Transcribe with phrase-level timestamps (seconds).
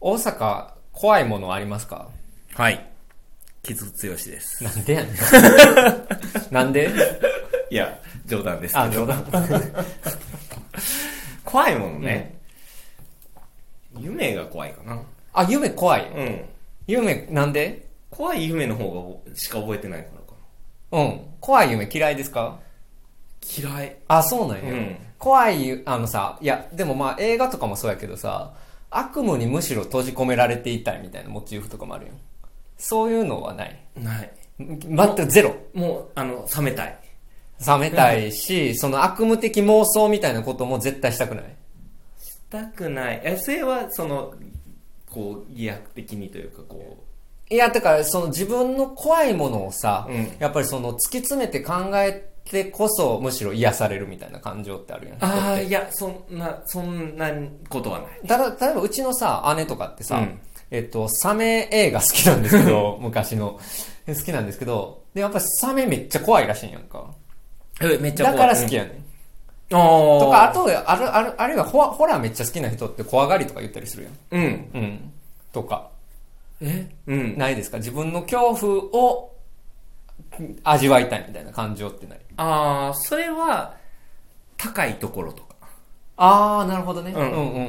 [0.00, 2.08] 大阪、怖いものありますか？
[2.54, 2.84] はい。
[3.62, 4.62] 傷強しです。
[4.64, 5.14] なんでやねん。
[6.54, 6.90] なんで？
[7.70, 8.86] いや、冗談ですけど。
[8.86, 9.24] あ、冗談。
[11.44, 12.36] 怖いものね。
[13.98, 15.02] 夢が怖いかな。
[15.32, 16.08] あ、夢怖い。
[16.10, 16.44] うん。
[16.86, 17.86] 夢、なんで？
[18.10, 20.34] 怖い夢の方がしか覚えてないからか
[20.92, 21.20] うん。
[21.40, 22.58] 怖い夢嫌いですか？
[23.62, 23.68] な。
[23.70, 23.96] 嫌い。
[24.08, 24.72] あ、そうなんや。
[24.72, 28.52] うん怖い、あのさ、いや、でもまあ映画とかもそうやけどさ、
[28.90, 32.12] 悪夢にむしろ閉じ込められていたいみたいなモチーフとかもあるよ。
[32.78, 33.78] そういうのはない。
[33.96, 34.32] ない。
[34.58, 35.56] 全くゼロ。
[35.74, 36.98] もう、あの、冷めたい。
[37.66, 41.44] 冷めたいし、 その悪夢的妄想みたいなことも絶対したくない。
[42.22, 43.20] したくない。
[43.24, 44.34] え、それは、その、
[45.10, 46.96] こう、偽悪的にというか、こ
[47.50, 55.18] いや、だから、その自分の怖いものをさ、うんやっぱりその突き詰めて考えてこそ、むしろ癒されるみたいな感情ってあるよね。
[55.22, 55.24] う。
[55.24, 57.30] ああ、いや、そんな、そんな
[57.68, 58.26] ことはない。
[58.26, 60.40] ただ、例えばうちのさ、姉とかってさ、うん
[60.70, 63.58] えっと、サメ映画好きなんですけど、 昔の。
[64.06, 67.04] 好きなんですけど、で、やっぱりサメめっちゃ怖いらしいんやんか。
[67.80, 68.48] え、めっちゃだ怖い。
[68.48, 68.92] から好きやねん。
[68.92, 69.78] うん。
[69.78, 74.12] あとか、あと、ある、ある、あるいはホラホラーめっちゃ好きな人って怖がりとか言ったりするやん。
[74.30, 74.70] うん。
[74.74, 75.12] うん。
[75.52, 75.88] とか。
[76.60, 76.86] え？
[77.06, 77.38] うん。
[77.38, 77.76] ないですか？
[77.78, 78.74] 自分の恐怖
[79.04, 79.32] を
[80.64, 82.18] 味わいたいみたいな感情ってない？
[82.36, 83.74] ああ、それは、
[84.56, 85.54] 高いところとか。
[86.16, 87.12] あー、なるほどね。
[87.12, 87.60] うんうんうんうんうんう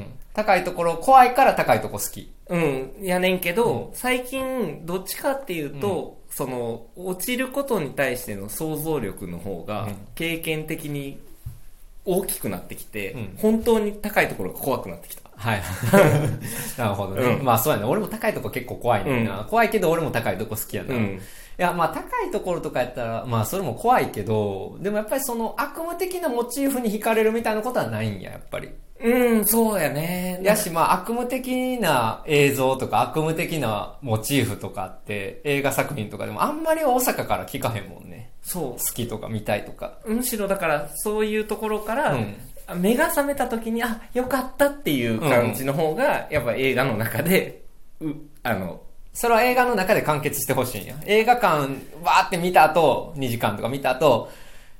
[0.00, 0.06] ん。
[0.34, 2.30] 高いところ、怖いから高いとこ好き。
[2.48, 11.18] うん、やねんけど、最近、どっちかっていうと、その、落ちることに対しての想像力の方がうん、経験的に
[12.04, 15.22] 大きくなってきて、うん本当に高いところが怖くなってきた。
[15.36, 15.62] はい。
[16.78, 17.22] なるほどね。
[17.22, 17.84] うんまあそうやね。
[17.84, 19.46] 俺も高いとこ結構怖いねんな。
[19.48, 20.94] 怖いけど俺も高いとこ好きやな。
[21.58, 21.64] いうん。
[21.64, 28.70] や、まあ高いところとかやったら、まあそれも怖いけど、でもやっぱりその悪夢的なモチーフに惹かれるみたいなことはないんや、やっぱり。
[28.98, 30.40] うん、そうやね。
[30.42, 38.30] やし、まあ悪夢的な映像とか悪夢的なモチーフとかって映画作品とかでもあんまり大阪から聞かへんもんね。
[38.42, 39.98] そ好きとか見たいとか。
[40.04, 40.14] う。
[40.14, 42.36] むしろだから、そういうところから、うん
[42.74, 47.62] 目が覚めた時に、あ、よかったっていう感じの方が、やっぱ映画の中で、
[48.00, 48.10] う、
[48.42, 48.80] あの、
[49.16, 50.94] それは映画の中で完結してほしいんや。
[51.06, 51.72] 映画館、
[52.04, 54.30] わーって見た後、2時間とか見た後、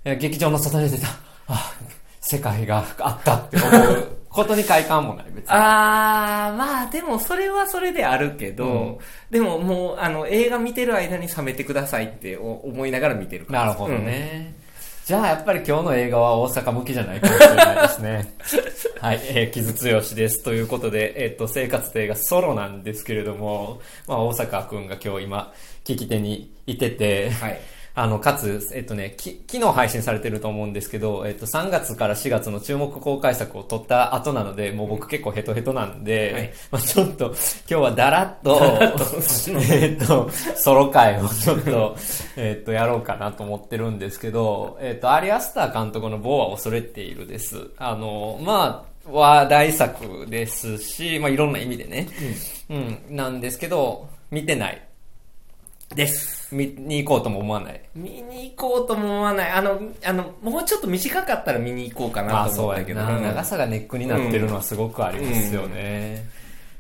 [0.05, 1.07] え劇場の外に出た、
[1.49, 1.73] あ、
[2.21, 5.45] 世界があったって思う ことに快感もない、別に。
[5.49, 8.99] あー、まあでもそれはそれであるけど、うん
[9.31, 13.61] でももうあの映画見てる間に冷めてくださいってお思いながら見てるから。
[13.61, 14.66] なるほどね。
[15.07, 18.35] じゃあ、やっぱり今日の映画は大阪向きじゃないかもしれないですね。
[19.01, 20.43] はい、えー、傷強しです。
[20.43, 25.53] ということで、えっ、と、生活と映画ソロなんですけれども、まあ、大阪くんが今日今、
[25.85, 27.33] 聞き手にいてて、うん。
[27.35, 27.61] はい。
[27.99, 37.35] あの、かつ、えっとね、き、昨日配信されてると思うんですけど、えっと、3月から4月の注目公開作を撮った後なので、もう僕結構ヘトヘトなんで、はいまあちょっと、今
[37.67, 38.61] 日はだらっと、
[39.73, 41.97] えっと、ソロ回をちょっと、
[42.37, 47.71] えっと、やろうかなと思ってるんですけど、えっと、アリアスター監督の棒は恐れているです。
[47.79, 52.09] あの、まあ、話題作ですし、まあいろんな意味でね、
[52.69, 54.83] うん、なんですけど、見てない。
[55.95, 56.36] です。
[56.53, 57.81] 見に行こうとも思わない。
[57.95, 59.51] 見に行こうとも思わない。
[59.51, 63.01] あの、あの、もうちょっと短かったら見に行こうかまなあそうやと思ったけど。
[63.01, 63.17] な。
[63.17, 66.25] うん長さがネックになってるのはすごくありますよね。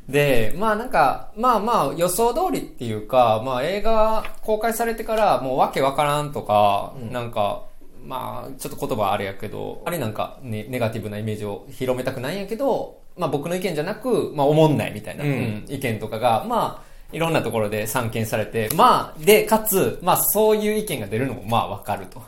[0.09, 7.65] で、まあなんか、まあまあ予想通りっていうか、まあ映画公開されてからもうわけわからんとか、なんか、
[8.04, 22.22] まあちょっと言葉あれやけど、あれなんか、ね、ネガティブなイメージを広めたくないんやけど、まあ僕の意見じゃなく、まあ思んないみたいな、うんうん意見とかが、まあいろんなところで散見されて、まあ、で、かつ、まあそういう意見が出るのもまあわかると。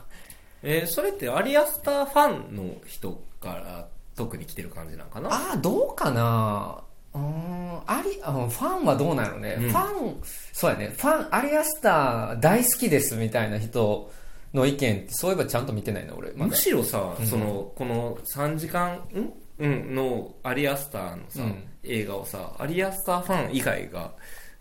[0.63, 5.29] えーそれってアリアスターファンの人から特に来てる感じなんかな？
[5.31, 6.83] ああ、どうかな？
[7.13, 9.69] うーん、あり、ファンはどうなのね、うん。
[9.69, 10.21] ファン、
[10.53, 14.11] そうやね、ファン、アリアスター大好きですみたいな人
[14.53, 16.31] の意見って、そういえばちゃんと見てないな、俺。
[16.33, 16.47] まだ。
[16.47, 17.25] むしろさ、うん。
[17.25, 19.33] その、この3時間、ん？
[19.59, 21.63] うん、のアリアスターのさ、うん。
[21.83, 24.11] 映画をさ、アリアスターファン以外が、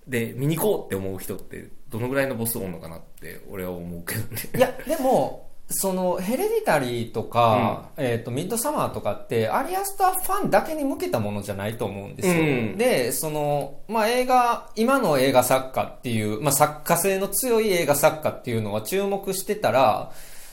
[0.09, 4.43] で、見に行こうって思う人って、どのぐらいのボスおんのかなって、俺は思うけどね。
[4.57, 12.35] いや、でも、その、ヘレディタリーとか、えっ、と、ミッドサマーとかって、アリアスターファンだけに向けたものじゃないと思うんですよ。
[12.35, 20.11] うんで、その、まあ、映画、今の映画作家っていう、まあ、作家性の強い映画作家っていうのは注目してたら、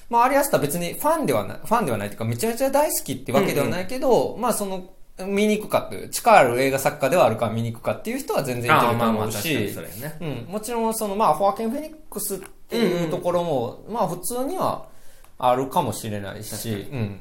[0.10, 10.18] まあ、アリアスター別にファンではない、ファンではないというか、めちゃめちゃ大好きってわけではないけど、まあ、その、見に行くかっていう、力ある映画作家ではあるから見に行くかっていう人は全然いけると思うし、それね。
[10.20, 14.88] うん、もちろんそのまあホアケン・フェニックスっていうところも、まあ普通には
[15.38, 17.20] あるかもしれないし、うん。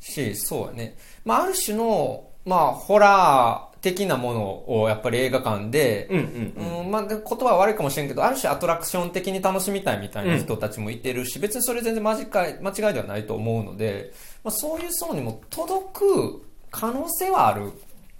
[0.00, 0.96] し、そうやね。
[1.24, 12.26] まあある種の、まあホラー的なものをやっぱり映画館で、うんうんうんまあ、で言葉は悪いかもしれんけど、ある種アトラクション的に楽しみたいみたいな人たちもいてるし、別にそれ全然間違い
[12.60, 17.72] 間違いではないと思うので、まあ、そういう層にも届く可能性はある。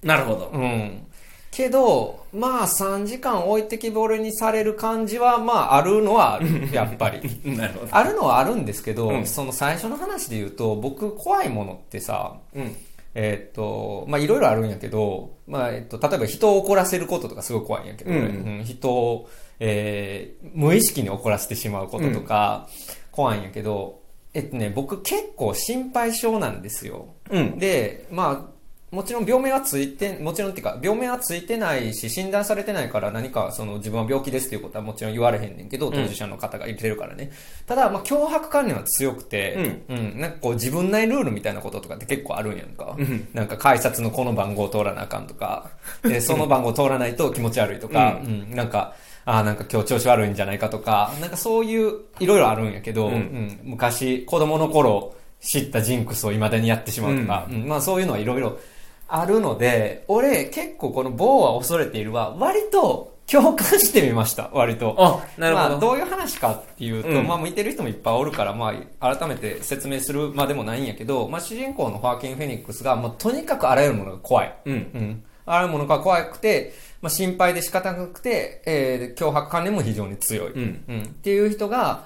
[0.02, 0.50] なるほど。
[0.52, 1.06] うん。
[1.50, 6.68] けど、まあ3時間置いてきぼりにされる感じは、まああるのはある。
[6.72, 7.20] やっぱり。
[7.44, 7.96] なるほど。
[7.96, 12.76] あるのはあるんですけど、うんその最初の話で言うと、僕怖いものってさ、うん。
[13.14, 19.28] えーっと、まあ、いろいろあるんやけど、まあ、えっと、例えば人を怒らせることとかすごい怖いんやけど、うん俺うん人を、
[19.58, 22.68] えー無意識に怒らせてしまうこととか、
[23.10, 24.00] 怖いんやけど、
[24.34, 27.14] えっとね、僕結構心配性なんですよ。
[27.30, 27.58] うん。
[27.58, 28.58] で、まあ、
[28.90, 37.30] もちろん病名はついて、もちろんっていうか、病名はついてないし、診断されてないから何かその自分は病気ですっていうことはもちろん言われへんねんけど、当事者の方が言ってるからね。
[37.66, 42.96] ただ、まあ、脅迫観念は強くて、うん、なんかこう自分内ルールみたいなこととかって結構あるんやんか。
[42.98, 45.70] うんなんか改札のこの番号通らなあかんとか、
[46.02, 48.94] で、その番号通らないと気持ち悪いとか、うん、なんか、
[49.28, 58.58] ああ、なんか今日調子悪いんじゃないかとか、なんかそういう、いろいろあるんやけど、うんうん昔、子供の頃知ったジンクスを未だにやってしまうとか、うんまあそういうのはいろいろ
[59.06, 64.94] あるので、俺結構この棒は恐れているは、割と共感してみました、割と。
[64.98, 65.68] あ、なるほど。
[65.68, 74.54] まあ、どういう話かっていうと、うんまあ、見てる人もいっぱいおるから、まあ、改めて説明するまでもないんやけど、まあ、主人公のホアキン・フェニックスが、まあ、とにかくあらゆるものが怖い。
[74.64, 74.74] うん。
[74.74, 75.22] うん。
[75.44, 80.52] あらゆるものが怖くて、まあ、心配で仕方なくて、えー、脅迫観念も非常に強い。
[80.52, 80.84] うん。
[80.88, 81.02] うん。
[81.02, 82.04] っていう人が、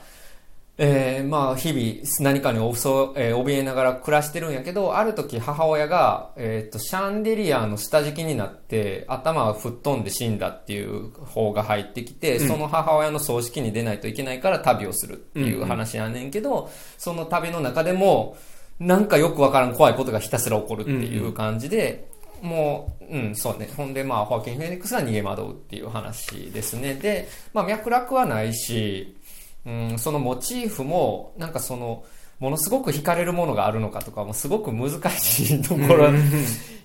[0.79, 18.37] えー、まあ、日々何かにおそ、えー、怯えながら暮らしてるんやけど、ある時母親が、えっ、と、シャンデリアの下敷きになって、頭が吹っ飛んで死んだっていう方が入ってきて、うんその母親の葬式に出ないといけないから旅をするっていう話やねんけど、その旅の中でも、
[18.81, 22.12] なんかよくわからん怖いことがひたすら起こるっていう感じで、
[22.43, 23.71] もう、うん、そうね。
[23.77, 26.94] ほんで、まあ、ホアキン・フェニックスが逃げ惑うっていう話ですね。
[26.94, 29.17] で、まあ、脈絡はないし、
[29.65, 32.05] うん、そのモチーフも、なんかその、
[32.41, 36.11] ものすごく惹かれるものがあるのかとかもすごく難しいところ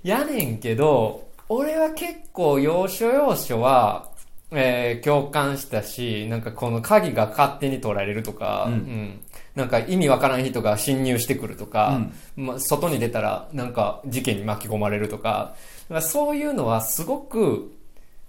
[0.04, 4.12] やねんけど、俺は結構要所要所は、
[4.51, 8.73] えー共感したし、なんかこの鍵が勝手に取られるとか、うん。
[8.73, 9.19] うん。
[9.55, 11.99] なんか意味わからん人が侵入してくるとか、
[12.35, 15.55] まあ、外に出たらなんか事件に巻き込まれるとか、
[15.89, 17.73] まあそういうのはすごく、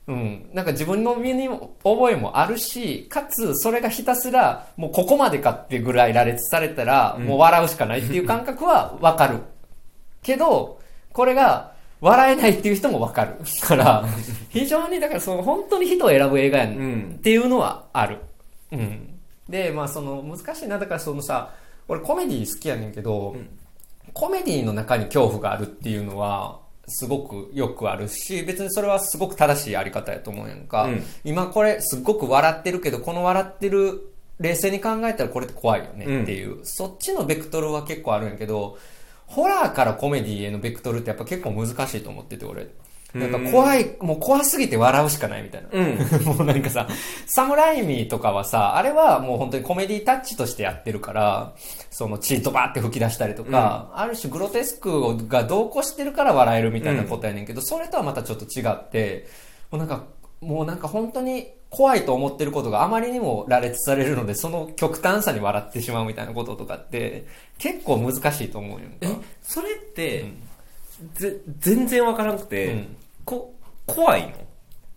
[0.06, 7.26] うん、なんか自分の身にも覚えもあるし、かつそれがひたすらもうここまでかってぐらい羅列されたら、うん。
[7.26, 9.41] もう笑うしかないっていう感覚はわかる。
[10.23, 10.81] けど、
[11.12, 13.35] これが笑えないっていう人もわかる。
[13.62, 14.05] から、
[14.49, 18.19] 非常にだからその本当に人を選ぶ映画やんうんっていうのはある。
[18.73, 19.19] うん。
[19.49, 20.79] で、まあその難しいな。
[20.79, 21.55] だからそのさ、
[21.89, 23.49] 俺コメディ好きやねんけど、ん
[24.12, 30.85] コメディの中に恐怖があるっていうのは、すごくよくあるし、別にそれはすごく正しいやり方やと思うやんか。
[30.85, 38.79] うん今これすっごく笑ってるけど、この笑ってる冷静に考えたらこれって怖いよねっていう、そっちのベクトルは結構あるんやけど、
[39.29, 42.69] ホラーからコメディへのベクトルってやっぱ結構難しいと思ってて俺。
[43.15, 45.69] なんか怖い、もう怖すぎて笑うしかないみたいな。
[45.73, 45.99] うん。
[46.37, 46.87] もうなんかさ、
[47.27, 51.55] サムライミーとかはさ、あれはもう本当にコメディタッチとしてやってるから、
[51.91, 59.27] その血とバーって吹き出したりとか、ある種グロテスクが同行してるから笑えるみたいなことやねんけど、それとはまたちょっと違って、
[59.71, 60.05] もうなんか、
[60.41, 67.27] もうなんか本当に怖いと思ってることがあまりにも羅列されるので、その極端さに笑ってしまうみたいなこととかって、
[67.59, 68.87] 結構難しいと思うよ。
[69.01, 69.09] え、
[69.43, 70.33] それって、
[71.15, 73.55] ぜ、全然わからなくて、うんこ、
[73.87, 74.33] 怖いの？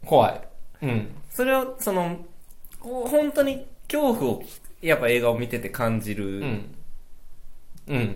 [0.05, 0.41] 怖い。
[0.83, 1.09] うん。
[1.29, 2.17] それは、その、
[2.79, 4.43] ほ本当に恐怖を、
[4.81, 6.39] やっぱ映画を見てて感じる。
[6.39, 6.75] うん。
[7.87, 8.15] うん。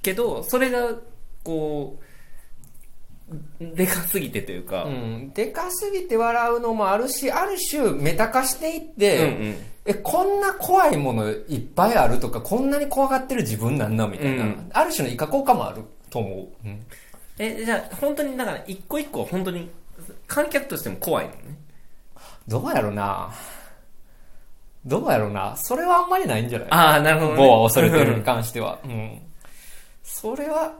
[0.00, 0.94] けど、それが、
[1.42, 2.04] こう、
[3.60, 16.68] でかすぎてというか、うん、でかすぎて笑うのもあるし、ある種メタ化していって、うんうんえ、こんな怖いものいっぱいあるとか、こんなに怖がってる自分なんだみたいな、うんある種のイカ効果もあると思う。
[16.68, 16.80] うん
[17.40, 19.70] え、じゃあ、本当に、だから、一個一個、本当に、
[20.26, 21.38] 観客としても怖いのね。
[22.48, 23.30] どうやろな
[24.84, 26.68] どうやろなそれはあんまりないんじゃない？
[26.70, 27.36] ああ、なるほど、ね。
[27.38, 28.78] 棒は恐れてるに関しては。
[28.84, 29.20] うん。
[30.02, 30.72] それは、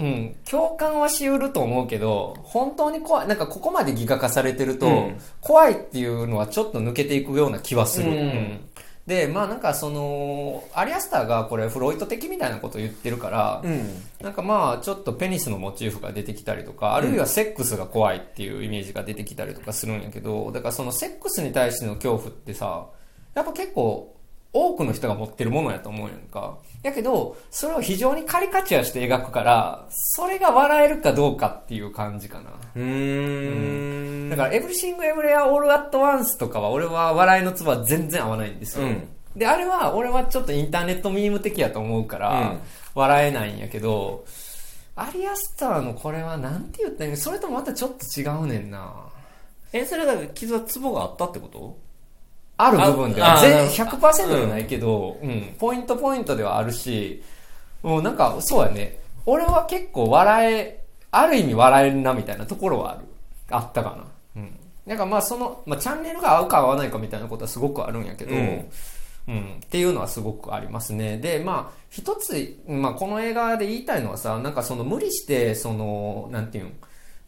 [0.00, 8.10] うん、共感はしうると思うけど、本当に怖い、なんかここまでギガ化されてると、うん怖いっていうのはちょっと抜けていくような気はする。
[8.10, 8.60] うん
[9.06, 14.02] で、まあなんかその、アリアスターがこれフロイト的みたいなことを言ってるから、うん。
[14.20, 22.86] なんかまあちょっとペニスのモチーフが出てきたりとか、あるいはセックスが怖いっていうイメージが出てきたりとかするんやけど、だからそのセックスに対しての恐怖ってさ、
[23.34, 24.14] やっぱ結構
[24.52, 26.58] 多くの人が持ってるものやと思うやんか。
[26.82, 32.50] やけど、それを非常にカリカチュアして描くから、それが笑えるかどうかっていう感じかな。
[32.74, 34.30] うーん。
[34.30, 38.86] だから、エブリシング・エブレア・オール・アット・ワンスとかは、俺は笑いのツボは全然合わないんですよ。
[38.86, 42.60] うんで、あれは、俺はちょっとインターネットミーム的やと思うから、うん
[42.92, 44.24] 笑えないんやけど、
[44.96, 48.92] アリアスターのこれはなんて言ったらいいのそれともまたちょっと違うねんな。
[49.72, 51.78] え、それだから傷はツボがあったってこと？
[52.66, 57.22] ある部分では、あ全あ100%ではないけど、うん、ポイントポイントではあるし、
[57.82, 58.98] もうなんか、そうやね。
[59.26, 63.00] 俺は結構笑え、ある意味笑えるなみたいなところはある。
[63.50, 63.90] あったか
[64.36, 64.42] な。
[64.42, 64.56] うん。
[64.86, 68.70] なんかまあその、まあチャンネルが合うか合わないかみたいなことはすごくあるんやけど、うん
[69.28, 71.18] うん、っていうのはすごくありますね。
[71.18, 76.72] で、まあ、一つ、まあ、この映画で言いたいのはさ、なんかその無理して、その、なんていうん、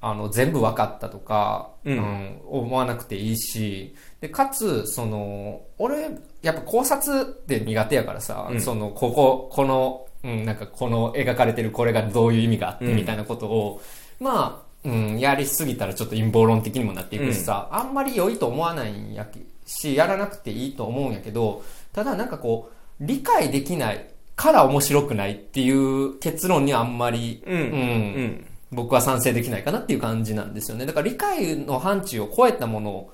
[0.05, 2.41] あの、全部分かったとか、うん。
[2.45, 6.11] 思わなくていいし、で、かつ、その、俺、
[6.43, 8.61] やっぱ考察って苦手やからさ、うん。
[8.61, 12.97] その、ここ、この、うん、なんかこの描かれてるこれがどういう意味があってうん。
[12.97, 13.81] みたいなことを、
[14.19, 19.29] まあ、うん、やりすぎたらちょっと陰謀論的にもなっていくしさ、あんまり良いと思わないんや
[19.65, 27.61] し、やらなくていいと思うんやけど、ただなんかこう、理解できないから面白くないっていう結論にはあんまり、うん。
[27.61, 28.47] うん。
[28.73, 30.87] 僕は賛成できないかなっていう感じなんですよね。
[30.87, 33.11] だから理解の範疇を超えたもの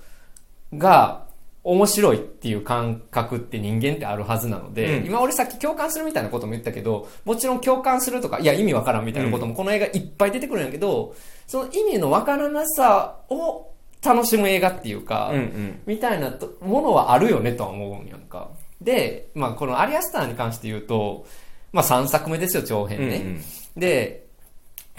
[0.76, 1.26] が
[1.64, 11.14] 面白いっていう感覚って人間ってあるはずなので、うん今俺さっき共感するみたいなことも言ったけど、もちろん共感するとか、いや意味わからんみたいなこともこの映画いっぱい出てくるんやけど、
[11.46, 13.72] その意味のわからなさを
[14.04, 15.80] 楽しむ映画っていうか、うんうん。
[15.86, 18.48] みたいなとものはあるよねとは思うんやんか。
[18.80, 21.26] で、まあこのアリアスターに関して言うと、
[21.72, 23.16] まあ3作目ですよ、長編ね。
[23.16, 23.40] うんうん
[23.76, 24.27] で、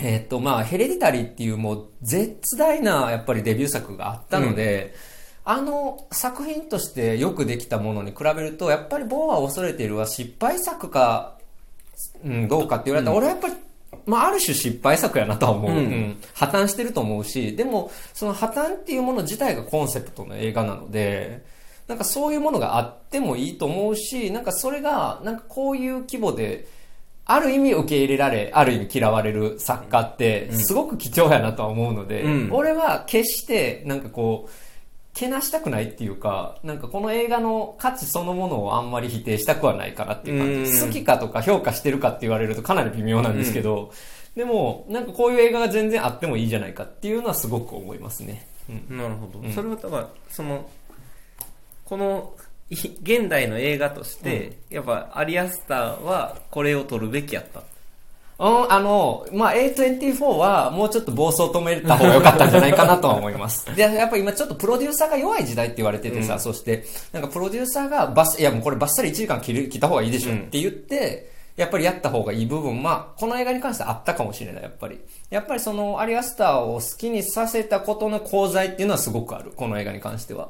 [0.02, 4.94] えーっと、まあ、ヘレディタリーっていうもう絶大なやっぱりデビュー作があったので、
[5.44, 11.38] あの作品としてよくできたものに比べると、やっぱりボーは恐れているは失敗作か、
[12.24, 13.54] うん、どうかって言われたら、俺はやっぱり、
[14.06, 15.78] まあ、ある種失敗作やなとは思う、うん。
[15.78, 16.18] うん。
[16.34, 21.44] 破綻してると思うし、でも、その破綻っていうもの自体がコンセプトの映画なので、
[21.88, 26.68] なんかそういうものがあってもいいと思うし、なんかそれが、なんかこういう規模で、
[27.32, 34.52] ある意味受け入れられ、ある意味嫌われる作家って、すごく貴重やなとは思うので、うん俺は決して、なんかこう、
[35.14, 40.72] けなしたくないっていうか、なんかこの映画の価値そのものをあんまり否定したくはないかなっていう感じ。
[40.72, 43.92] うん好きかとか評価してるかって言われるとかなり微妙なんですけど、
[44.36, 48.48] でも、なんかこういう映画が全然あってもいいじゃないかっていうのはすごく思いますね。
[48.90, 48.98] うん。
[48.98, 49.38] なるほど。
[49.38, 50.68] うんそれはだから、その、
[51.86, 57.62] この、い現代の映画として、やっぱ、アリアスターはこれを撮るべきやった。
[58.40, 63.66] うん、あの、まあ、A24 はもうちょっと暴走止めた方が良かったんじゃないかなとは思います。
[63.76, 74.98] で、やっぱ今ちょっとプロデューサーが弱い時代って言われててさ、うんそして、なんかプロデューサーがバス、いやもうこれバッサリ1時間切る切った方がいいでしょうんって言って、やっぱりやった方がいい部分、まあ、この映画に関してはあったかもしれない、やっぱり。
[75.30, 80.48] やっぱりその、アリアスターを好きにさせたことの功罪っていうのはすごくある、この映画に関しては。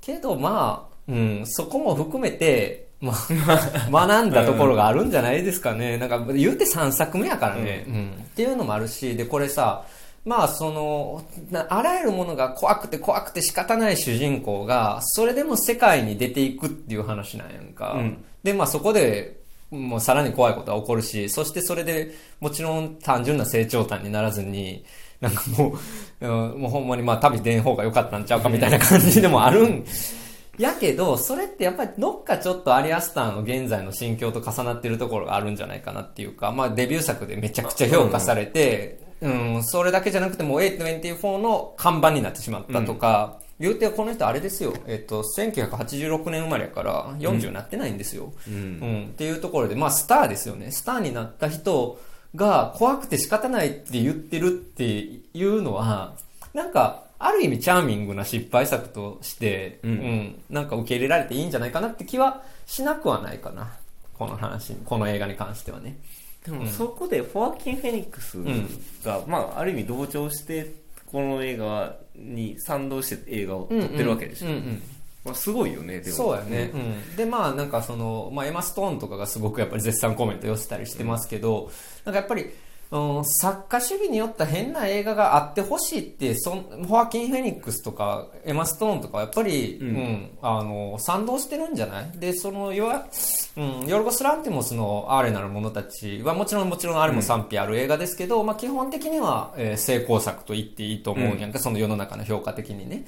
[0.00, 5.98] けどまあ、うん、そこも含めて、まあ、 学んだところがあるんじゃないですかね。
[5.98, 8.10] なんか、言うて3作目やからね、うん。
[8.22, 9.84] っていうのもあるし、で、これさ、
[10.24, 17.94] まあ、その、なあらゆるものが怖くて怖くて仕方ない主人公が、それでも世界に出ていくっていう話なんやんか。
[17.96, 24.84] うんで、まあそこで、もうさらに怖いことは起こるし、そしてそれでもちろん単純な成長感にならずに、
[25.20, 25.78] なんかもう、
[26.20, 29.84] うんもうほんまにまあ旅出ん方が良かったんちゃうかみたいな感じでもあるん。
[30.58, 48.32] やけど、それってやっぱりどっかちょっとアリアスターの現在の心境と重なってるところがあるんじゃないかなっていうか、まあデビュー作でめちゃくちゃ評価されて、うん、それだけじゃなくてもう A24 の看板になってしまったとか、言うてこの人あれですよ、えっと、1986年生まれやから40になってないんですよ。
[48.48, 48.50] う。
[48.50, 50.72] うんん、っていうところで、まあ、スターですよね。
[50.72, 52.00] スターになった人
[52.34, 56.16] が怖くて仕方ないって言ってるっていうのは、
[56.52, 59.94] なんか、ある意味チャーミングな失敗作として、ううん。
[59.94, 63.72] ん、なんか受け入れられていいんじゃないかなって気はしなくはないかな。
[64.18, 65.98] この話、この映画に関してはね。
[66.44, 68.36] でもそこでフォアキン・フェニックス
[69.02, 70.74] が、まあ、ある意味同調して、
[71.06, 74.48] この映画に賛同して映画を撮ってるわけでしょ。
[74.48, 74.82] うんうん。
[75.24, 76.16] まあ、すごいよね、でも。
[76.16, 77.16] そうやね、うん。
[77.16, 81.70] でまあなんかその、まあ、エマ・ストーンとかがすごくやっぱり絶賛コメント寄せたりしてますけど、
[82.04, 82.50] なんかやっぱり、
[82.96, 92.12] うん、作家主義によった変な映画があってほしいってそんホアキン・フェニックスとかエマ・ストーンとかはやっぱり、ううんんあの賛同してるんじゃない？
[92.18, 93.04] でそのヨア、
[93.56, 103.04] うん、ヨルゴス・ランティモスのアーレなる者たちはもちろんもちろんあれも賛否ある映画ですけど、まあ、基本的には、えー成功作と言っていいと思うんやんか、その世の中の評価的にね。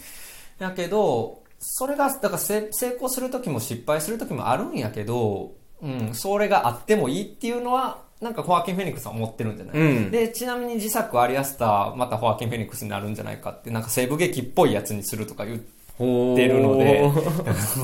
[0.59, 10.11] だけど、それが、だから成成功する時も失敗する時もあるんやけど、うん、それがあってもいいっていうのは、なんかホアキン・フェニックスは思ってるんじゃない、うん。
[10.11, 17.03] で、ちなみに自作アリアスター、またホアキン・フェニックスになるんじゃないかって、なんか西部劇っぽいやつにするとか言ってるので、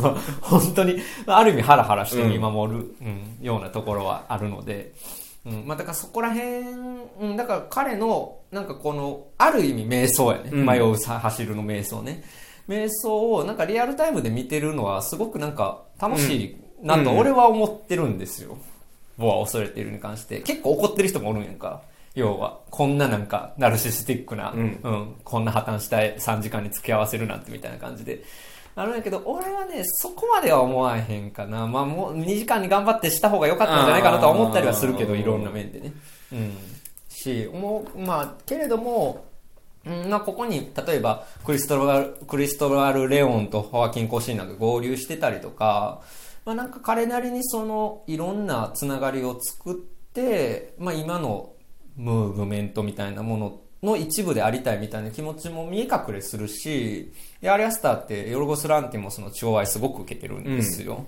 [0.00, 4.92] まあ 本当に、ある意味ハラハラして見守る、うんようなところはあるので、
[5.44, 6.48] うん、まあだからそこら辺、
[7.20, 10.50] うん、だから彼の、なんかこの、ある意味瞑想やね。
[10.52, 10.66] うん。
[10.66, 12.22] 迷うさ走るの瞑想ね。
[12.68, 17.18] 瞑想をなんかリアルタイムで見てるのはすごくなんか楽しいなとうん。
[17.18, 18.56] 俺は思ってるんですよ。
[19.18, 20.40] ボア恐れているに関して。
[20.40, 21.82] 結構怒ってる人もおるんやんか。
[22.14, 28.22] 要は、こんななんか、ナルシスティックな、うんこんな破綻した3時間に付き合わせるなんてみたいな感じで。
[28.74, 31.66] あるんやけど、俺はね、そこまでは思わへんかな。
[31.66, 35.92] まあもう2時間に頑張ってした方が良かったんじゃないかなとは思ったりはするけど、いろんな面でね。
[36.32, 36.56] うん。
[37.08, 39.24] し、もう、まあ、けれども、
[39.84, 46.00] うん、まあ、ここに、例えば、クリストバル、クリストバル・レオンとホアキン・コシーナが合流してたりとか、
[46.44, 51.52] まあ、なんか彼なりにその、いろんなつながりを作って、まあ、今の
[51.96, 61.04] ムーブメントみたいなものの一部でありたいみたいな気持ちも見え隠れするし、でアリアスターってヨルゴス・ランティもその地方愛すごく受けてるんですよ。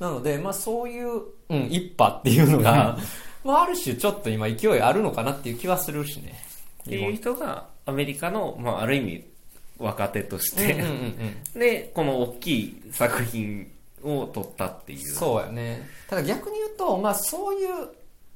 [0.00, 2.98] なので、まあそういう、うん、一派っていうのが、
[3.44, 6.34] まあある種ちょっと今勢いあるのかなっていう気はするしね。
[6.82, 9.24] っていう人がアメリカの、まあ、ある意味
[9.78, 10.90] 若手として、うんうんうん
[11.54, 11.58] うん。
[11.58, 13.70] でこの大きい作品
[14.06, 15.88] を撮ったっていうそうやね。
[16.08, 17.88] ただ逆に言うと、まあそういう、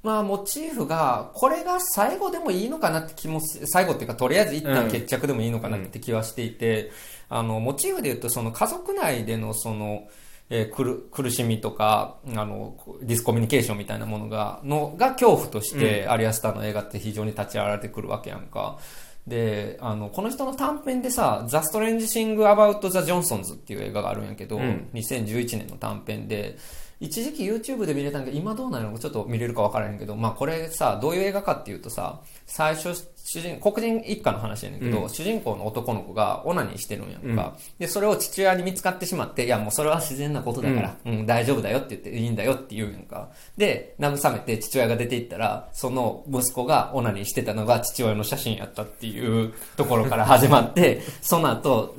[0.02, 6.90] まあモチーフが、これが最後でもいいのかなって気もす、最後っていうかとりあえず一旦決着でもいいのかなって気はしていて、
[7.28, 10.08] あの、モチーフで言うとその家族内でのその、
[10.52, 18.78] えー苦苦しみとか、あの、ディスコミュニケーションみたいなものが、の、が恐怖として、アリアスターの映画って非常に立ち上がってくるわけやんか。
[19.26, 24.88] で、あの、この人の短編でさ、ザ・ストレンジ・シング・アバウト・ザ・ジョンソンズっていう映画があるんやけど、うん。
[24.94, 26.56] 2011年の短編で、
[27.00, 35.08] 一時期 YouTube で見れたんだけど、今どうなるのかちょっと見れるか分からへんけど、まあこれさ、どういう映画かっていうとさ、最初、主人、黒人一家の話やねんけど、うん。
[35.08, 43.30] 主人公の男の子がオナニーしてるんやんか、で、それを父親に見つかってしまって、いやもうそれは自然なことだから、うん、大丈夫だよって言って、いいんだよって言うんやんか。
[43.56, 51.94] で、慰めて父親が出て行ったら、その息子がオナニーしてたのが父親の写真やったっていうところから始まって、その後、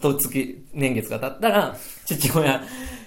[0.00, 2.62] と月、年月が経ったら、父親、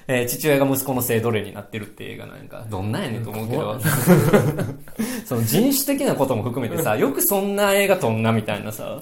[0.08, 3.80] えー父親が息子の性奴隷になってるって映画なんか、どんなんやねんと思うけど、
[5.26, 9.02] その人種的なことも含めてさ、よくそんな映画撮んなみたいなさ、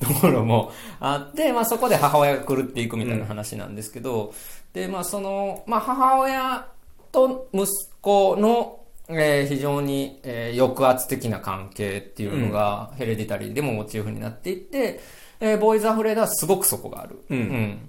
[0.00, 4.34] ところもあって、まあそこで母親が狂っていくみたいな話なんですけど、
[4.72, 6.66] で、まあその、まあ母親
[7.12, 7.66] と息
[8.00, 8.76] 子の、
[9.08, 15.00] えー非常に、えー抑圧的な関係っていうのが、ヘレディタリーでもモチーフになっていって、
[15.40, 17.20] えーボーイズ・アフレードはすごくそこがある。
[17.30, 17.88] うん。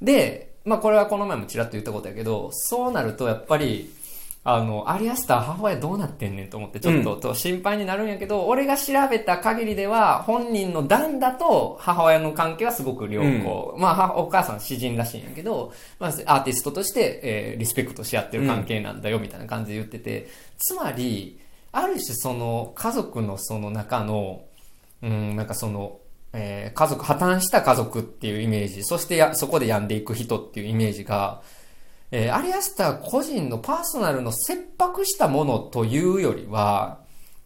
[0.00, 3.94] で、まあこれはこの前もちらっと言ったことやけど、そうなるとやっぱり、
[4.48, 13.74] あの、アリアスター母親どうなってんねんと思ってちょっと、と心配になるんやけど、俺が調べた限りでは、本人のダンだと母親の関係はすごく良好。
[13.78, 21.40] まあはお母さん詩人らしいんやけど、まあアーティストとして、えーリスペクトし合ってる関係なんだよみたいな感じで言ってて、つまり、
[21.72, 24.44] ある種その家族のその中の、
[25.02, 25.98] うん、なんかその、
[26.38, 31.40] えー家族、破綻した家族っていうイメージ、そしてやそこで病んでいく人っていうイメージが、
[32.10, 36.98] えーアリアスター個人のパーソナルの切迫したものというよりは、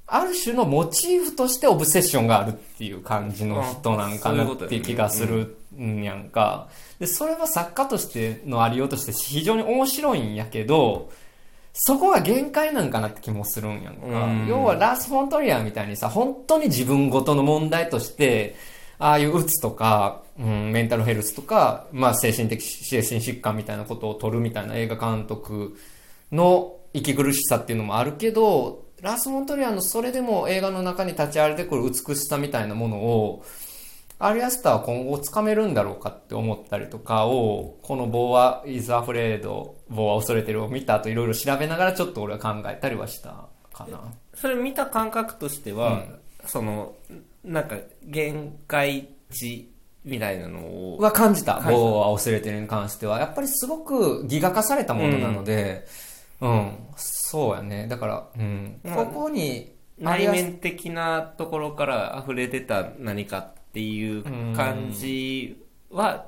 [0.07, 6.69] ある種のモチーフとしてオブセッションがあるっていう感じの人なんかなっていう気がするんやんか。
[6.99, 11.11] で、それは作家としてのありようとして非常に面白いんやけど、
[11.73, 14.25] そこが限界なんかなって気もするんやんか。
[14.25, 18.57] うん要はラース・フォントリアーみたいにさ、本当に自分ごとの問題として、
[19.01, 25.77] ああいううつとか、うん、メンタルヘルスとか、まあ精神的、精神疾患みたいなことを取るみたいな映画監督
[26.31, 33.45] の息苦しさっていうのもあるけど、ラース・フォントリアーのそれでも映画の中に立ち現れてくる美しさみたいなものを、
[34.19, 44.13] アリアスターは今後つかめるんだろうかって思ったりとかを、このボーア・イズ・アフレード、ボーア・恐れてるを見た後いろいろ調べながらちょっと俺は考えたりはしたかな。
[44.35, 46.95] それ見た感覚としては、うんその
[47.45, 49.71] なんか限界値
[50.05, 51.55] みたいなのをは感じた。
[51.55, 53.19] 感じたボーア・恐れてるに関しては。
[53.19, 55.87] やっぱりすごくギガ化されたものなので、
[56.41, 57.87] うん、そうやね。
[57.87, 64.23] だから、うん、まあここに、内面的なところから溢れ出た何かっていう
[64.55, 66.27] 感じは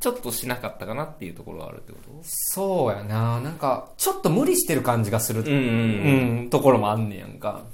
[0.00, 2.10] ちょっとしなかったかなっていうところはあるってこと？
[2.22, 3.38] そうやな。
[3.42, 7.64] なんか、ちょっと無理してる感じがするうんうんうん、ところもあんねやんか。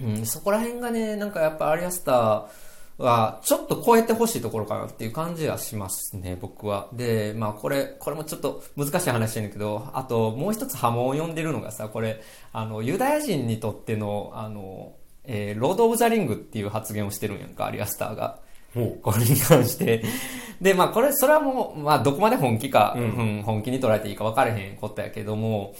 [0.00, 6.88] うん、そこら辺がね、なんかやっぱアリアスターは、ちょっと超えてほしいところかなっていう感じはしますね、僕は。
[6.92, 14.92] で、まあこれ、これもちょっと難しい話なんだけど、あともう一つ波紋を呼んでるのがさ、これ、あの、ユダヤ人にとっての、あの、
[15.24, 18.38] えー、ロード・オブ・ザ・リングっていう発言をしてるんやんか、アリアスターが。
[19.02, 20.02] これに関して。
[20.60, 25.74] で、まあこれ、それはもう、まあどこまで本気か、うんうん本気に捉えていいか分かれへんことやけども、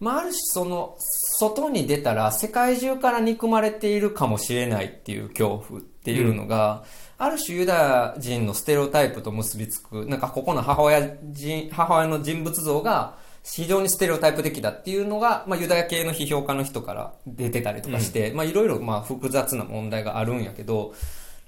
[0.00, 0.96] まあある種その、
[1.38, 6.84] 外に出たら世界中から憎まれているかもしれないっていう恐怖っていうのが、
[7.18, 20.94] ある種ユダヤ人のステレオタイプと結びつく、なんかここの母親人、母親の人物像が非常にステレオタイプ的だっていうのが、まあユダヤ系の批評家の人から出てたりとかして、まあいろいろまあ複雑な問題があるんやけど、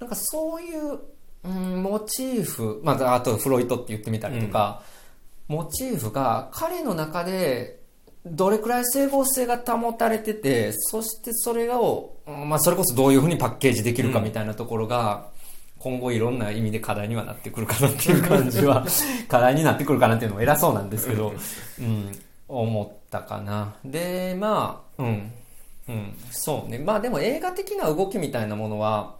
[0.01, 0.99] なんかそういう、
[1.45, 4.83] うん、モチーフ、まああとフロイトって言ってみたりとか、
[5.47, 7.80] モチーフが彼の中で
[8.27, 15.29] どれくらい整合性が保たれてて、そしてそれを、うんまあそれこそどういうふうにパッケージできるかみたいなところが、
[15.79, 18.87] 今後いろんな意味で課題にはなってくるかなっていう感じは、
[19.29, 21.33] 課題になってくるかなっていうのも偉そうなんですけど、
[21.81, 22.13] うん、
[22.47, 23.75] 思ったかな。
[23.85, 25.33] で、まあ、うん、
[25.89, 26.79] うん、そうね。
[26.79, 29.15] まあでも映画的な動きみたいなものは、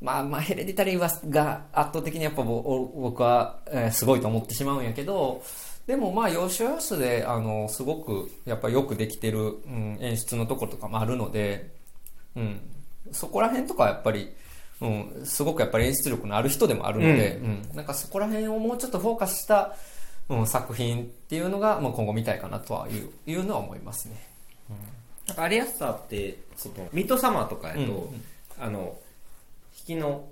[0.00, 5.42] まあまあヘレディタリーはが圧倒的にやっぱ僕は、えーすごいと思ってしまうんやけど、
[5.86, 11.72] でもまあ要所要所であのすごくやっぱよくできてる、うん、演出のところとかもあるので、
[12.36, 12.60] うん、
[13.10, 14.30] そこら辺とかはやっぱり、
[14.80, 17.68] うん、すごくやっぱり演出力のある人でもあるので、うん。
[17.74, 19.74] なんかそこら辺をもうちょっとフォーカスした、
[20.28, 24.16] うん、作品っていうのが、まあ、今後見たいかなとはいういうのは思いますね。
[25.26, 28.22] なんかアリアスターって、その、ミッドサマーとかやと、うんうん。
[28.58, 28.96] あの、
[29.78, 30.28] 引きの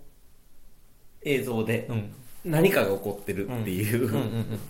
[1.23, 2.15] 映像でうん。
[2.43, 4.15] 何かが起こってるっていう、うん。
[4.15, 4.61] うん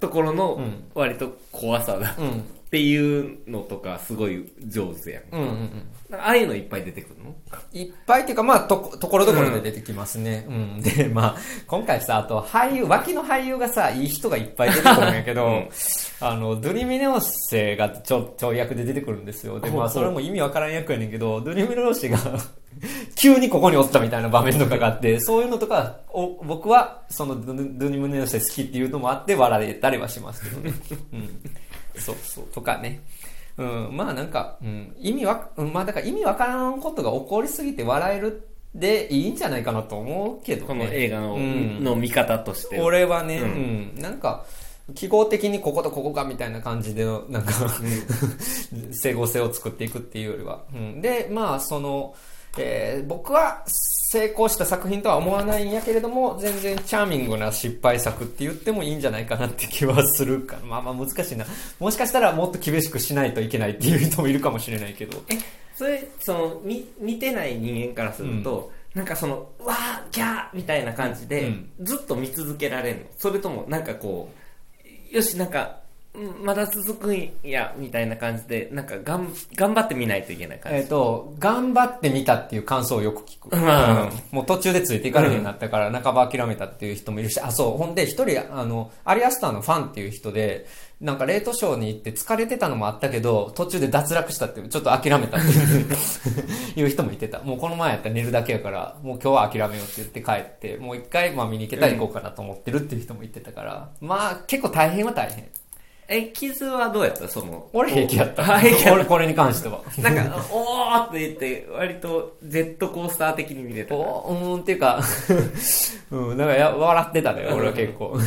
[0.00, 5.24] ところのうん割と怖さだっうんうんていうのとかすごい上手やん。
[5.32, 7.34] うんうんうんああいうのいっぱい出てくるの？
[7.72, 10.44] いっぱいっていうか、まあ、とこ、ところどころで出てきますね。
[10.48, 10.82] うん。
[10.82, 15.68] で、まあ、今回さ、あと、俳優、脇の俳優がさ、いい人がいっぱい出てくるんやけど、うん
[16.20, 19.60] あの、ドゥニミネオセがちょ、ちょい役で出てくるんですよ。
[19.60, 22.18] で、まあ、それも意味わからん役やねんけど、ドゥニミネオセが、
[23.20, 30.72] 急にここにおったみたいな場面とかがあって、そういうのとか、お僕は、そのドゥ、ドゥニミネオセ好きっていうのもあって、笑えたりはしますけどね。
[31.12, 31.40] うん。
[32.00, 32.44] そうそう。
[32.46, 33.02] とかね。
[33.58, 40.66] うん、まあなんか、うん、意味わ、うんまあだから意味わからんことが起こりすぎて笑えるでいいんじゃないかなと思うけどね。
[40.68, 42.84] この映画の,、うんの見方としては。
[42.86, 44.46] 俺はね、ううんん、なんか、
[44.94, 47.52] 記号的にこことここかみたいな感じで、なんか、
[48.92, 50.62] 整合性を作っていくっていうよりは。
[50.72, 52.14] うん、で、まあ、その、
[52.58, 53.64] えー僕は
[54.12, 60.58] 成功した作品とは思わないんやけれども、全然チャーミングな失敗作って言ってもいいんじゃないかなって気はするか。
[60.66, 61.46] まあまあ難しいな。
[61.78, 65.22] もしかしたらもっと厳しくしないといけないっていう人もいるかもしれないけど。
[65.76, 74.28] それ、その、見、見てない人間からすると、なんかその、うわー、キャーみたいな感じで、うんずっと見続けられるのそれとも、なんかこ
[75.12, 75.89] う、よし、なんか、うん
[76.42, 80.78] まだ続くんや、みたいな感じで、なんかがん、頑張って見ないといけない感じ。
[80.78, 83.54] えっ、と、頑張ってみたっていう感想をよく聞く。
[83.54, 90.66] うんうん もう途中でついていかれるようになったから、半ば諦めたっていう人もいるし、あ、そう、ほんで一人、あの、アリアスターのファンっていう人で、
[91.00, 95.46] なんかレートショーに行って疲れてたのもあったけど、途中で脱落したっていう、ちょっと諦めたって
[96.78, 97.38] いう人もいてた。
[97.40, 105.48] もうこの前やったら寝るだけやから、もう今日は諦めようって言って帰って、もう一回、まあ見に行けたら行こうかなと思ってるっていう人も言ってたから、まあ結構大変は大変。
[106.12, 107.28] え、傷はどうやった？
[107.28, 107.68] その。
[107.72, 108.42] 俺平気やった。
[108.56, 109.80] あ平気やっ俺これに関しては。
[110.02, 110.10] た。
[110.10, 113.94] なんか、おーって言って、割とジェットコースター的に見れた。
[113.94, 115.00] おうーんっていうか、
[116.10, 118.18] うん、なんかや笑ってたね、俺は結構。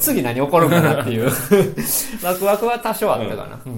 [0.00, 1.26] 次何起こるかなっていう。
[2.24, 3.60] ワクワクは多少あったかな。
[3.66, 3.72] うん。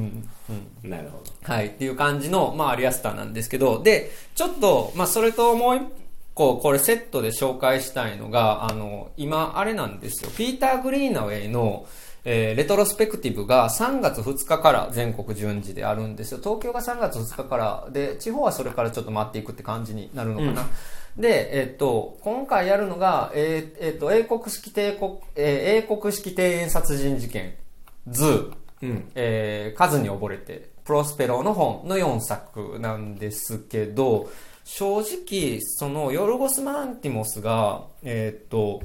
[0.49, 0.69] うん。
[0.85, 0.89] ど。
[0.89, 1.53] なるほど。
[1.53, 5.83] はい、っていう感じの、まあ、アリアスターなんですけど、で、ちょっと、まあ、それともう一
[6.35, 10.31] 個、これセットで紹介したいのが、あの、今、あれなんですよ。
[10.37, 11.87] ピーター・グリーナウェイの、
[12.25, 16.39] えーレトロスペクティブが3月2日から全国順次であるんですよ。
[16.43, 20.67] 東京が3月2日から、で、地方はそれからちょっと待っていくって感じになるのかな。
[21.17, 27.55] で、えっと、今回やるのが、えーえっと、英国式帝国、えー英国式庭園殺人事件、
[28.09, 29.11] ズー、うん。
[29.15, 34.29] えー数に溺れて、プロスペロの本の4作なんですけど、
[34.65, 38.83] 正直、その、ヨルゴス・ランティモスが、えーっと、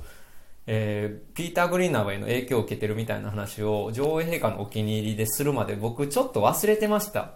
[0.72, 7.32] えーピーター・グリーナウェイの影響を受けてるみたいな話を女王陛下のお気に入りでするまで僕ちょっと忘れてました。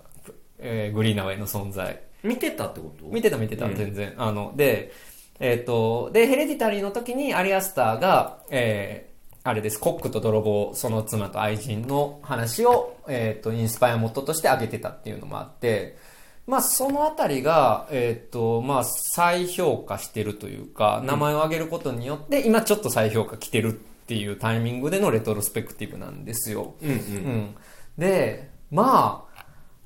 [0.59, 1.99] えーグリーナウェイの存在。
[2.21, 3.05] 見てたってこと？
[3.07, 4.13] 見てた見てた、うん全然。
[4.17, 4.93] あの、で、
[5.39, 9.13] えっ、と、で、ヘレディタリーの時にアリ・アスターが、えー
[9.45, 15.97] あれです、コックと泥棒、その妻と愛人の話を、えっ、と、インスパイア元として挙げてたっていうのもあって、
[16.45, 26.75] まあ、そのあたりが、えっ、と、まあ、再評価してるというか、名前を挙げることによって、今ちょっと再評価来てるっていうタイミングでのレトロスペクティブなんですよ。
[26.81, 27.55] うんうんうん。
[27.97, 29.25] で、ま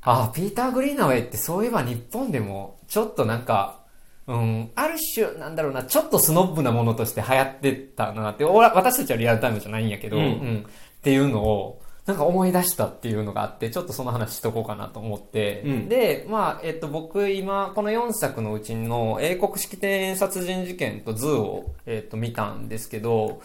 [0.02, 3.78] あ、あ、ピーター・グリーナウェイってそういえば日本でも、ちょっとなんか、
[4.26, 10.66] うん、ある種、なんだろうな、ちょっとスノッブなものとして流行ってたなって、俺私たちはリアルタイムじゃないんやけど、うん
[11.00, 15.90] っていうのを、なんか思い出したっていうのがあって、ちょっとその話しとこうかなと思って、うん。
[15.90, 23.42] で、まあ、えっと、僕今、この4作のうちの英国式庭園殺人事件とズーを、えっと、見たんですけど、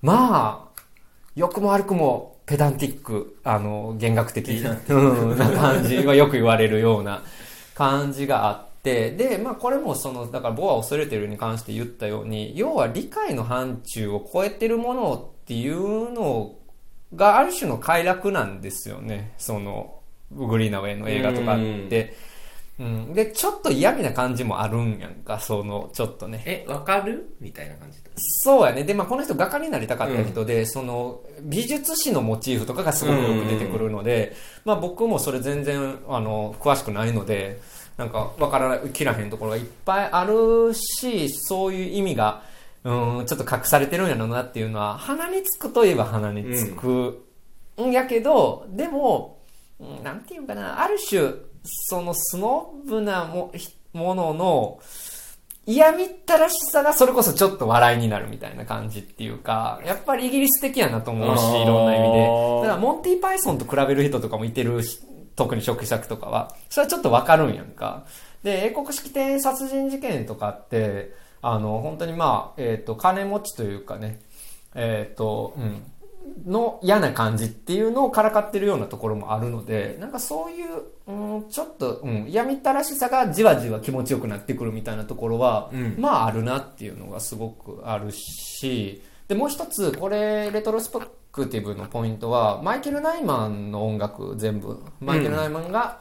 [0.00, 0.82] まあ、
[1.36, 4.48] 良くも悪くもペダンティック、あの、衒学的、
[4.88, 7.22] うん、な感じはよく言われるような
[7.74, 16.54] 感じがあって、で、まあこれもその、だからボーはおそれてるに関して言ったように、要は理解の範疇を超えてるものっていうの
[17.14, 19.34] がある種の快楽なんですよね。
[19.38, 22.14] その、グリーナウェイの映画とかって。
[22.80, 26.42] うん、で、ちょっと嫌味な感じもあるんやんか、その、ちょっとね。
[26.46, 27.36] え、わかる？
[27.38, 28.10] みたいな感じで。
[28.16, 28.82] そうやね。
[28.82, 37.60] で、まあ、この人画家になりたかった人で、その、美術史のモチーフとかがすごくよく出てくるので、まあ、僕もそれ全然、あの、詳しくないので、
[37.98, 42.42] なんか、わからない、切らへんところがいっぱいあるし、そういう意味が、
[42.84, 47.24] うん、ちょっと隠されてるんやろうなっていうのは、鼻につくといえば鼻につく
[47.80, 49.38] んやけど、でも、
[49.80, 51.32] うんなんていうかな、ある種、
[51.88, 54.80] そのスノブなもひものの、
[55.64, 62.26] 嫌みったらしさがそれこそちょっと笑いになるみたいな感じっていうか、やっぱりイギリス的やなと思うし、いろんな意味で。
[62.62, 65.00] だからモンティ・パイソンと比べる人とかもいてるし、
[65.36, 66.54] 特に食作とかは。
[66.68, 68.04] それはちょっとわかるんやんか。
[68.42, 71.12] で、英国式庭園殺人事件とかって、
[71.42, 74.20] あの、本当にまあ、えっ、と、金持ちというかね、
[74.74, 75.82] えっ、と、うん。
[76.46, 90.98] の嫌な感じっていうのをからかってるようなところもあるので、なんかそういう、うん、ちょっと、うん、嫌みったらしさがじわじわ気持ちよくなってくるみたいなところは、うんまああるなっていうのがすごくあるし、で、もう一つ、これ、レトロスペ
[91.32, 96.00] クティブのポイントは、マイケル・ナイマンの音楽全部、マイケル・ナイマンが、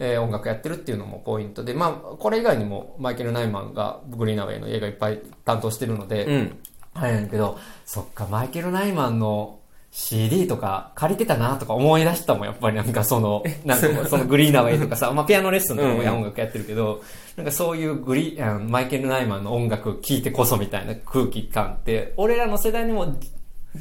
[0.00, 6.58] えー音楽やってるっていうのもポイントで、まあ、これ以外にもマイケル・ナイマンがグリーナウェイの映画いっぱい担当してるので、うん。
[6.94, 9.60] はいやけど、そっか、マイケル・ナイマンの
[9.92, 12.76] CD とか借りてたなとか思い出したもん、やっぱり。
[12.76, 17.02] なんかその、なんかそのグリーナウェイとかさ、 まあピアノレッスンとかもうん音楽やってるけど、
[17.36, 23.16] なんかそういうグリマイケル・ナイマンの音楽聴いてこそみたいな空気感って、俺らの世代にも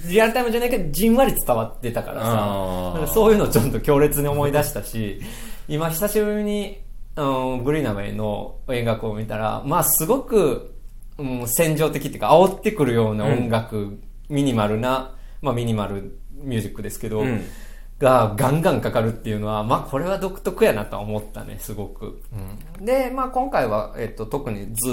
[0.06, 2.94] リアルタイムじゃないけど、じんわり伝わってたからさ、あー。
[2.96, 5.22] なんかそういうのをちょっと強烈に思い出したし、
[5.70, 6.82] 今久しぶりに、
[7.16, 10.74] うん、グリーナウェイの音楽を見たら、まあすごく、
[11.20, 17.46] うん、扇情的っていうか、煽ってくるような音楽、ミニマルな、まあミニマルミュージックですけど、うん。
[18.00, 22.24] がガンガンかかるっていうのは、まあこれは独特やなとは思ったね、すごく。
[22.82, 24.90] で、まあ今回は、えっと、特にズ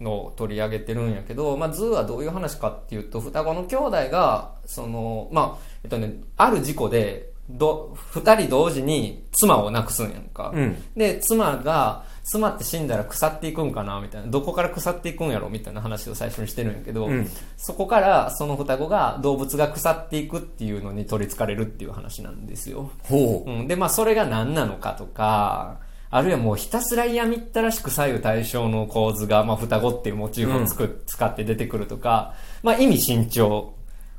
[0.00, 10.52] ーの取り上げてるんやけど、まあズーはどういう話かっていうと、双子の兄弟が、その、まあ、えっとね、ある事故で、ど、二人同時に妻を亡くすんやんか。
[10.54, 14.26] うんで、妻が、妻って死んだら腐っていくんかなみたいな。
[14.26, 22.90] どこから腐っていくんやろみたいな話を最初にしてるんやけど、うんそこからその双子が動物が腐っていくっていうのに取り憑かれるっていう話なんですよ。
[23.04, 25.78] ほうん、で、まあそれが何なのかとか、
[26.10, 33.75] あるいはもうひたすら嫌みったらしく左右対称の構図が、まあ双子っていうモチーフをつく、使って出てくるとか、まあ意味慎重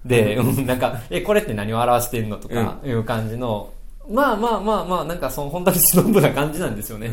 [0.08, 3.74] で、うん、なんか、え、これって何を表してるのとかいう感じの、
[4.10, 7.12] まあまあまあまあ、なんかその本当にスノブな感じなんですよね。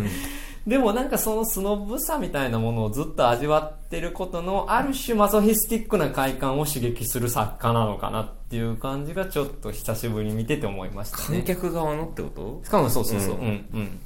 [0.66, 11.38] でもなんかそのスノブさみたいなものをずっと味わってることのある種マゾヒスティックな快感を刺激する作家なのかなっていう感じがちょっと久しぶりに見てて思いましたね。
[11.38, 12.62] 観客側のってこと？
[12.64, 13.44] しかもそうそうそう、う、うん。
[13.44, 14.00] んうん。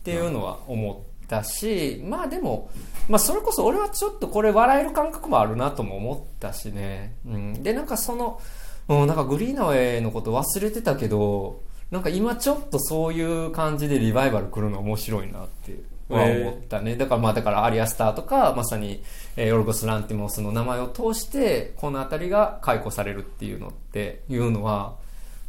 [0.00, 2.68] っていうのは思ったし、まあでも、
[3.08, 7.14] まあそれこそ俺はちょっとこれ笑える感覚もあるなとも思ったしね。
[7.24, 7.62] うん。
[7.62, 8.40] で、なんかその、
[8.88, 11.62] うん、なんかグリーナウェイのこと忘れてたけど、
[11.92, 15.76] なんか今ちょっとそういう感じでリバイバル来るの面白いなって
[16.08, 16.96] は思ったね。
[16.96, 19.02] だからまあだからアリアスターとか、まさに、
[19.36, 24.96] えーヨルゴス・ランティモスの名前を通して、この辺りが解雇されるっていうのっていうのは、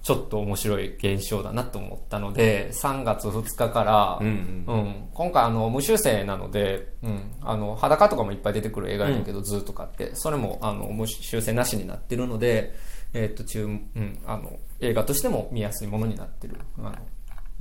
[0.03, 4.75] ちょっと面白い現象だなと思ったので、3月2日から、うんうん。
[4.75, 5.09] うん。
[5.13, 12.73] 今回あの、無修正なので、うん、あの、裸とかもいっぱい出てくる映画やけど、ズーとかって、それもあの、無修正なしになってるので、
[13.13, 16.57] えっと、中、うん、あの、映画としても見やすいものになってる。
[16.79, 16.95] あの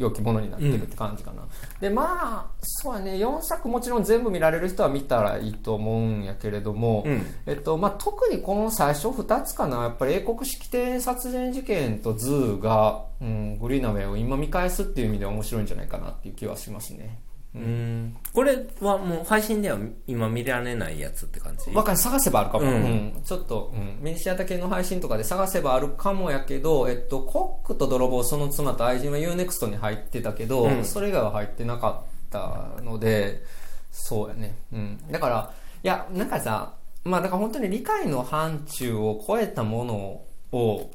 [0.00, 1.42] 良きものになってるって感じかな。
[1.78, 17.20] で、まあ、そうやね、4作もちろん全部見られる人は見たらいいと思うんやけれども、うんえっと、まあ、特にこの最初2つかな、やっぱり英国式庭園殺人事件とズーが、うん、グリーナウェイを今見返すっていう意味では面白いんじゃないかなっていう気はしますね。
[17.54, 18.16] うん。
[18.32, 21.70] これはもう配信では今見られないやつって感じ？
[21.72, 22.64] わかる、探せばあるかも。
[22.64, 22.74] ううん
[23.18, 23.22] ん。
[23.24, 23.98] ちょっと、うん。
[24.00, 33.42] ミニシアター系の配信とかで探せばあるかもやけど、えっと、コックと泥棒、その妻と愛人は UNEXT に入ってたけど、うんそれ以外は入ってなかったので、
[33.90, 34.56] そうやね。
[34.72, 35.00] うん。
[35.10, 40.90] だから、いや、なんかさ、まあだから本当に理解の範疇を超えたものを、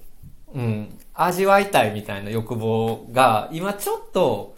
[0.54, 4.56] うん、味わいたいみたいな欲望が、今ちょっと、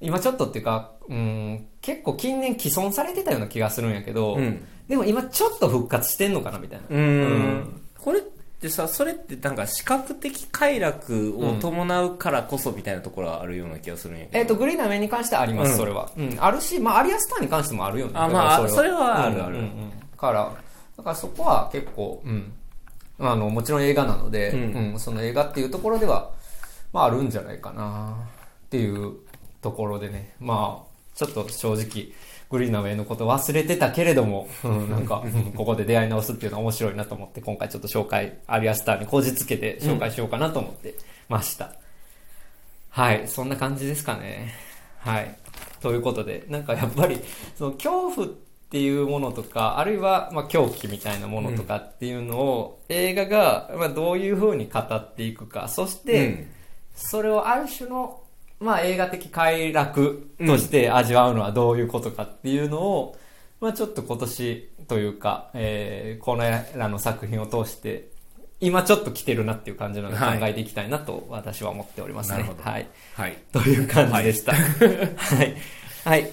[0.00, 4.64] 今ちょっとっていうか、うん、結構近年既存されてたような気がするんやけど、うん。
[4.88, 6.86] でも今ちょっと復活してんのかなみたいな。
[6.88, 7.26] うー
[7.58, 7.80] ん。
[7.98, 14.38] これってさ、それってなんか視覚的快楽を伴うからこそみたいなところはあるような気がするんやけど。
[14.38, 15.76] えっ、と、グリーンな面に関してはあります、うん。
[15.78, 16.10] それは。
[16.16, 18.12] うん、あるし、まあ、アリアスターに関してもあるよね。
[18.14, 19.26] あまあそれは。
[19.26, 19.58] あるある。
[20.16, 20.52] から、
[20.96, 22.52] だからそこは結構、うん。
[23.18, 26.30] あの、もちろん映画なので、ううんん、その映画っていうところでは、
[26.92, 28.16] まあ、あるんじゃないかな
[28.66, 29.14] っていう
[29.60, 30.83] ところでね、まあ、
[31.14, 32.12] ちょっと正直、
[32.50, 40.94] グリーンなウェイのこと忘れてたけれども、うん、なんか、うんここで出会い直すっていうのは面白いなと思って、今回ちょっと紹介、アリアスターにこじつけて紹介しようかなと思って
[41.28, 41.72] ました。
[42.90, 44.54] はい、そんな感じですかね。
[44.98, 45.36] はい。
[45.80, 47.20] ということで、なんかやっぱり、
[47.56, 48.30] その恐怖っ
[48.70, 56.46] ていうものとか、あるいは、まあ、狂気みたいなものとかっていうのを、映画が、まあ、どういう風に語っていくか、そして、うん
[56.94, 58.20] それをある種の、
[58.64, 63.16] まあ、映画的快楽として味わうのはどういうことかっていうのを、
[63.60, 68.08] まあ、ちょっと今年というか、えーこのらの作品を通して、
[68.60, 72.38] 今ちょっと来てるなっていう感じなので考はいえていきたいなと私は思っておりますね。
[72.38, 72.88] なるほどはい。
[73.14, 73.36] はい。
[73.52, 74.54] という感じでした。
[74.54, 74.96] はい。
[75.16, 75.56] はい。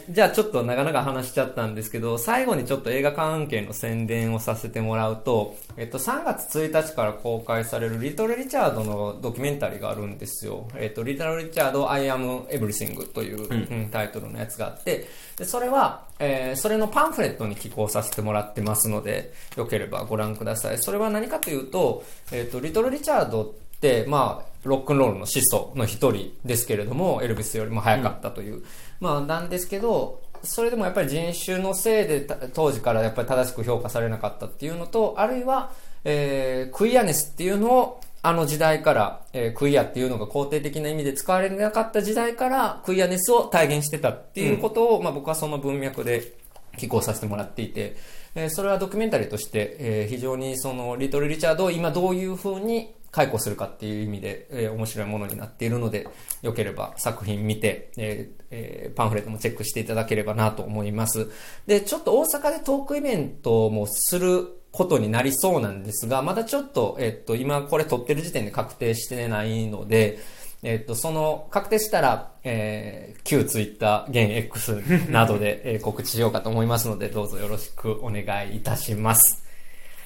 [0.09, 10.67] じゃあちょっと長々話しちゃったんですけど、最後にちょっと映画関係の宣伝をさせてもらうと、えっと、3月1日から公開されるリトル・リチャードのドキュメンタリーがあるんですよ。
[10.75, 15.07] えっと、リトル・リチャード I am everything という、うんタイトルのやつがあって、
[15.37, 20.79] でそれは、えーそれのパンフレットに寄稿させてもらってますので、よければご覧ください。
[20.79, 22.03] それは何かというと、
[22.33, 28.63] えっと、リトル・リチャードって、まあ、ロックンロールの始祖の一人ですけれども、エルビスよりも早かったという。
[29.01, 35.71] まあ、なんですけど、それでもやっぱり人種のせいで当時からやっぱり正しく評価されなかったっていうのと、あるいは、
[36.03, 46.33] えークイアネスっていうのをあの時代から、えークイアっていうのが肯定的な意味で使われなかった時代からクイアネスを体現してたっていうことを、まあ僕はその文脈で
[46.77, 47.95] 寄稿させてもらっていて、
[48.35, 56.07] えーそれはドキュメンタリーとして、えー非常にそのリトル・リチャードを今どういう風に解雇するかっていう意味で、えー面白いものになっているので、
[56.41, 61.29] よければ作品見て、えーえーパンフレットもチェックしていただければなと思います。
[61.67, 70.19] で、ちょっと大阪でトークイベントもすることになりそうなんですが、まだちょっと、えっと、今これ撮ってる時点で確定してないので、
[70.63, 79.43] えっと、その、確定したら、えー、旧ツイッター、現 X などで、 えー告知しようかと思いますので、どうぞよろしくお願いいたします。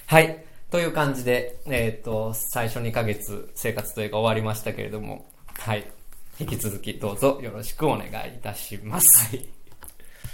[0.06, 0.44] はい。
[0.76, 5.26] という感じで、えっ、と、最初2ヶ月生活というか終わりましたけれども、
[5.58, 5.90] はい。
[6.38, 8.12] 引き続きどうぞよろしくお願いい
[8.44, 9.08] たします。
[9.30, 9.65] はい。